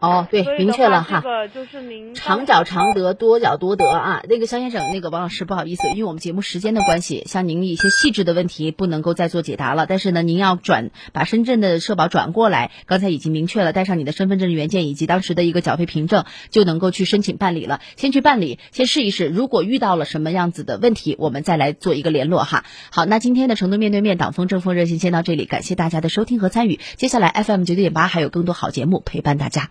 [0.00, 1.20] 哦，对，明确了哈。
[1.22, 4.22] 这个就是您长缴长得多缴多得啊。
[4.28, 9.86] 那个肖先生，那个王老师，不好意思，因为我们节目时间的关系，像您一些细致的问题不能够再做解答了。
[9.86, 17.80] 但是呢，您要转把深圳的社保转过来，刚才已经明确了，带上你的身份证原件以及当时的一个缴费凭证，就能够去申请办理了。
[17.96, 19.26] 先去办理，先试一试。
[19.26, 22.64] 如果遇到了什么样子的问题，我们再来做一个联络哈。
[22.92, 26.78] 好，那今天的成都面对面党风政风热线先到这里，感谢大家的收听和参与。
[26.94, 29.70] 接下来 FM 九九点八还有更多好节目陪伴大家。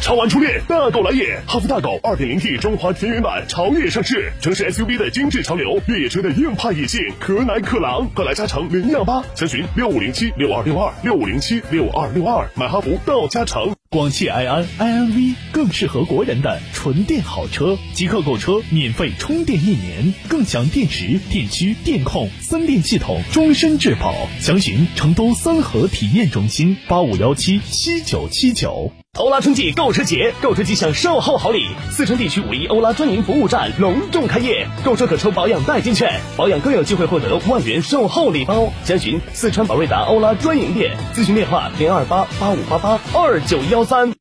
[0.00, 1.38] 超玩初恋，大狗来也！
[1.46, 13.74] 哈弗大狗 2.0T 中华田园版潮野上市，城市 SUV 的精致潮流，越野车的硬派野性，可奶可狼，快来嘉诚零幺八，详询六五零七六二六二六五零七六二六二，买哈弗到嘉城。
[13.90, 28.90] 广汽埃安 i N V 更适合国人的纯电好车，即刻购车免费充电一年，更强电池、电驱、电控三电系统终身质保，详询成都三河体验中心八五幺七七九七九。
[29.18, 31.66] 欧拉春季购车节，购车即享售后好礼。
[31.90, 38.72] 四川地区五一欧拉专营服务站隆重开业，购车可抽保养代金券，保养更有机会获得万元售后礼包。
[38.84, 44.12] 详询四川宝瑞达欧拉专营店，咨询电话零二八八五八八二九幺三。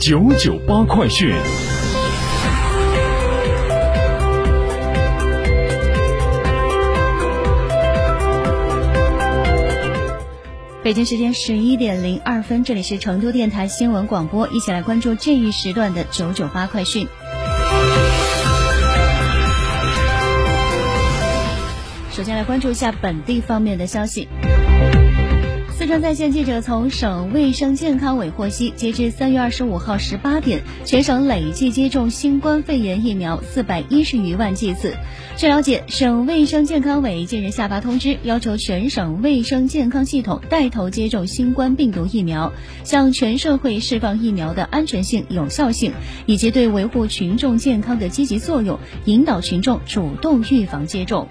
[0.00, 1.30] 九九八快讯。
[10.88, 17.06] 北京时间十一点零二分，这里是成都电台新闻广播，一起来关注这一时段的九九八快讯。
[22.10, 24.26] 首先来关注一下本地方面的消息。
[25.78, 34.96] 四川在线记者从省卫生健康委获悉，截至三月二十五号十八点，全省累计接种新冠肺炎疫苗四百一十余万剂次。
[35.36, 42.50] 据了解，省卫生健康委近日下发通知，要求全省卫生健康系统带头接种新冠病毒疫苗，
[42.82, 45.92] 向全社会释放疫苗的安全性、有效性
[46.26, 51.28] 以及对维护群众健康的积极作用，引导群众主动预防接种。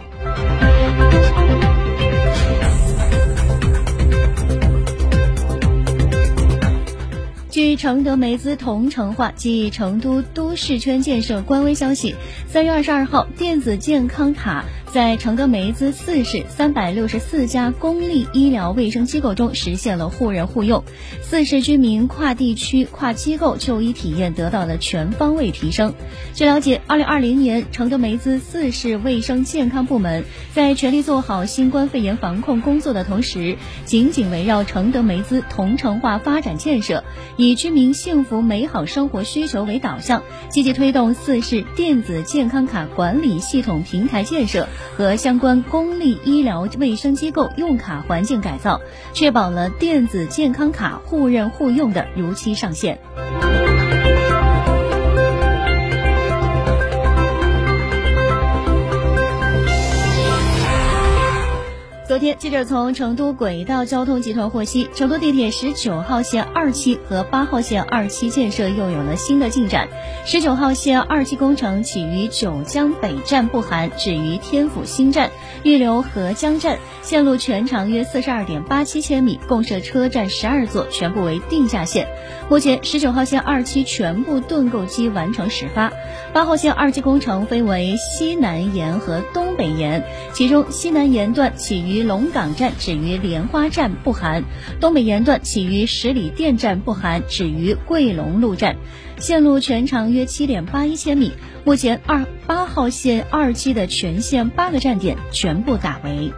[7.58, 12.14] 据承德梅资同城化及成都都市圈建设官微消息，
[12.48, 14.64] 三月二十二号，电子健康卡。
[14.98, 20.84] 在承德梅子四市三百六十四家公立医疗卫生机构中实现了互认互用，
[21.22, 25.94] 四市居民跨地区、跨机构就医体验得到了全方位提升。
[26.34, 30.24] 据了解，二零二零年承德梅子四市卫生健康部门
[30.56, 37.04] 在全力做好新冠肺炎防控工作的同时，紧紧围绕承德梅子同城化发展建设，
[37.38, 44.68] 以居民幸福美好生活需求为导向，积极推动四市电子健康卡管理系统平台建设。
[44.96, 48.80] 和相关公立医疗卫生机构用卡环境改造，
[49.14, 52.98] 确保了电子健康卡互认互用的如期上线。
[62.20, 69.88] 天，记者从成都轨道交通集团获悉，成都地铁十九号线二期和八号线二期建设又有了新的进展。
[70.26, 75.30] 十九号线二期工程起于九江北站不含，止于天府新站，
[75.64, 82.08] 预留合江站，线路全长约四十二点八七千米，共设车站十二座，全部为地下线。
[82.50, 85.92] 目前，十九号线二期全部盾构机完成始发。
[86.34, 90.04] 八号线二期工程分为西南延和东北延，
[90.34, 92.07] 其中西南延段起于。
[92.08, 94.44] 龙岗站止于莲花站不含，
[94.80, 98.76] 东北沿段起于十里店站不含，止于桂龙路站，
[99.20, 101.34] 线路全长约七点八一千米。
[101.66, 106.32] 目前二八号线二期的全线八个站点全部打围。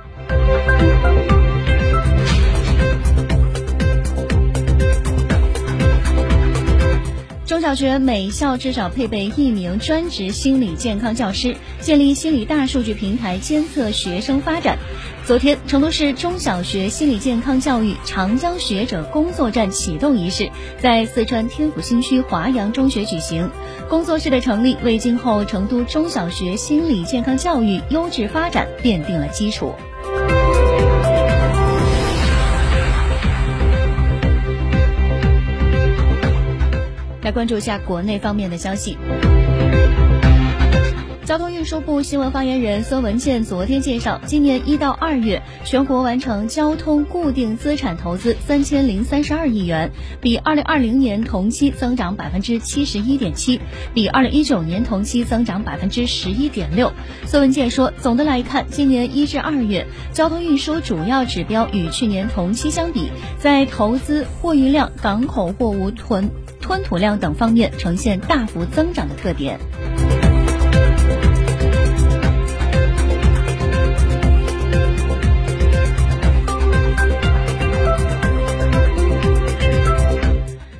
[7.59, 14.77] 中小学每校至少配备一名专职心理健康教师，建立心理大数据平台监测学生发展。
[15.25, 20.49] 昨天，成都市中小学心理健康教育长江学者工作站启动仪式
[20.81, 23.49] 在四川天府新区华阳中学举行。
[23.89, 29.73] 工作室的成立，为今后成都中小学心理健康教育优质发展奠定了基础。
[37.29, 38.97] 来关注一下国内方面的消息。
[41.25, 53.61] 交通运输部新闻发言人孙文健昨天介绍，今年一到二月，全国完成交通固定资产投资三千零三十二亿元，比二零二零年同期增长百分之七十一点七，
[53.93, 56.91] 比二零一九年同期增长百分之十一点六。
[57.27, 66.27] 孙文健说，总的来看，今年一至二月，交通运输主要指标与去年同期相比，在投资、货运量、港口货物囤
[66.69, 69.59] 吞吐量等方面呈现大幅增长的特点。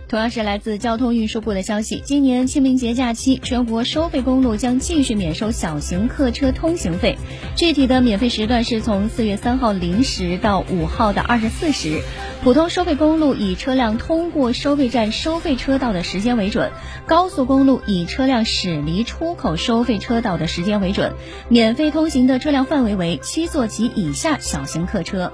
[0.10, 7.16] 同样是来自交通运输部的消息，今年清明节假期，全国收费公路将继续免收小型客车通行费。
[7.56, 12.02] 具体的免费时段是从四月三号零时到五号的二十四时。
[12.44, 16.72] 普通收费公路以车辆通过收费站收费车道的时间为准，
[17.06, 21.14] 高速公路以车辆驶离出口收费车道的时间为准。
[21.50, 25.32] 免费通行的车辆范围为七座及以下小型客车。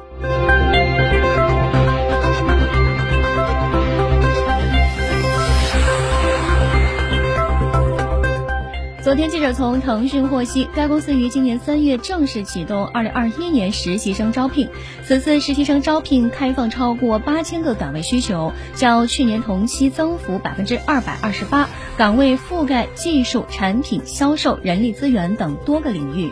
[9.06, 14.68] 昨天，记者从腾讯获悉，该公司于今年三月正式启动二零二一年实习生招聘。
[15.06, 26.31] 此次实习生招聘开放超过八千个岗位需求，较去年同期增幅百分之二百二十八，岗位覆盖技术、产品、销售、人力资源等多个领域。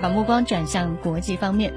[0.00, 1.72] 把目光转向国际方面。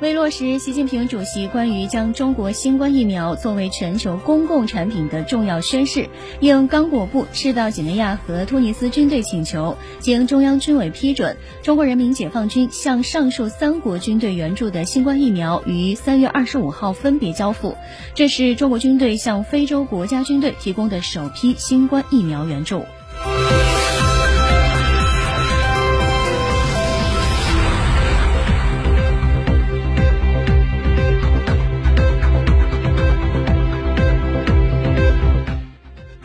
[0.00, 6.08] 为落实习近平主席关于将中国新冠疫苗作为全球公共产品的重要宣示，
[6.40, 17.74] 应刚果（部、赤道几内亚和突尼斯军队请求，经中央军委批准，中国人民解放军向上述三国军队援助的新冠疫苗于三月二十五号分别交付。
[18.14, 22.82] 这是中国军队向非洲国家军队提供的首批新冠疫苗援助。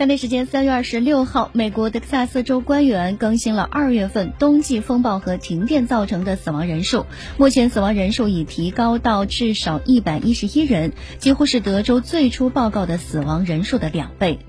[0.02, 7.06] 当地时间三月二十六号，美国德克萨斯州官员更新了二月份冬季风暴和停电造成的死亡人数。
[7.38, 14.40] 目前死亡人数已提高到至少一百一十一人，几乎是德州最初报告的死亡人数的两倍。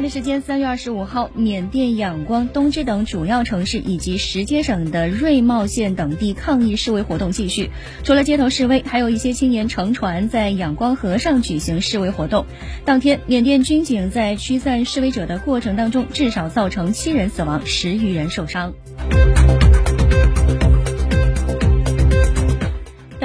[0.00, 7.68] 当地时间三月二十五号，缅甸仰光、东芝等主要城市以及石阶省的瑞茂县等地抗议示威活动继续。
[8.02, 12.46] 除了街头示威，还有一些青年乘船在仰光河上举行示威活动。
[12.86, 18.72] 当天，缅甸军警在驱散示威者的过程当中，至少造成七人死亡，十余人受伤。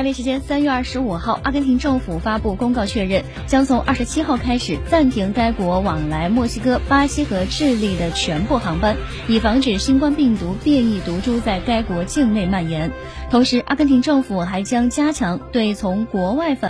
[0.05, 8.97] 北时间三月二十五号，阿根廷政府发布公告确认，将从二十七号开始暂停该国往来墨西哥、巴西和智利的全部航班，
[9.27, 12.91] 以防止新冠病毒变异毒株在该国境内蔓延。
[13.31, 16.63] 同时，阿根廷政府还将加强对从国外返。